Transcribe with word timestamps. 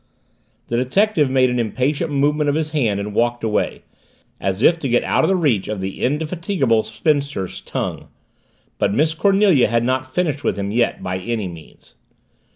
The 0.65 0.77
detective 0.77 1.29
made 1.29 1.51
an 1.51 1.59
impatient 1.59 2.09
movement 2.09 2.49
of 2.49 2.55
his 2.55 2.71
hand 2.71 2.99
and 2.99 3.13
walked 3.13 3.43
away 3.43 3.83
as 4.39 4.63
if 4.63 4.79
to 4.79 4.89
get 4.89 5.03
out 5.03 5.23
of 5.23 5.27
the 5.29 5.35
reach 5.35 5.67
of 5.67 5.79
the 5.79 6.01
indefatigable 6.01 6.81
spinster's 6.81 7.61
tongue. 7.61 8.07
But 8.79 8.95
Miss 8.95 9.13
Cornelia 9.13 9.67
had 9.67 9.83
not 9.83 10.11
finished 10.11 10.43
with 10.43 10.57
him 10.57 10.71
yet, 10.71 11.03
by 11.03 11.19
any 11.19 11.47
means. 11.47 11.93